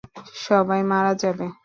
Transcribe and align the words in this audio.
সবাই 0.45 0.81
মারা 0.91 1.13
যাবে। 1.21 1.45